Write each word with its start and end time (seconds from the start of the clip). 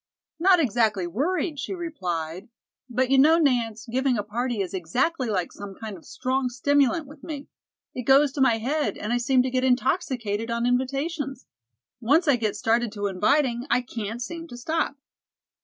"Not 0.39 0.59
exactly 0.59 1.05
worried," 1.05 1.59
she 1.59 1.75
replied. 1.75 2.49
"But, 2.89 3.11
you 3.11 3.19
know, 3.19 3.37
Nance, 3.37 3.85
giving 3.85 4.17
a 4.17 4.23
party 4.23 4.59
is 4.59 4.73
exactly 4.73 5.29
like 5.29 5.51
some 5.51 5.75
kind 5.75 5.95
of 5.95 6.07
strong 6.07 6.49
stimulant 6.49 7.05
with 7.05 7.23
me. 7.23 7.49
It 7.93 8.01
goes 8.01 8.31
to 8.31 8.41
my 8.41 8.57
head, 8.57 8.97
and 8.97 9.13
I 9.13 9.17
seem 9.19 9.43
to 9.43 9.51
get 9.51 9.63
intoxicated 9.63 10.49
on 10.49 10.65
invitations. 10.65 11.45
Once 11.99 12.27
I 12.27 12.35
get 12.35 12.55
started 12.55 12.91
to 12.93 13.05
inviting, 13.05 13.67
I 13.69 13.81
can't 13.81 14.23
seem 14.23 14.47
to 14.47 14.57
stop." 14.57 14.95